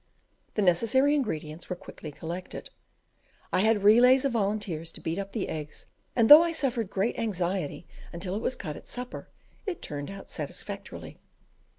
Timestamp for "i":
3.53-3.59, 6.41-6.53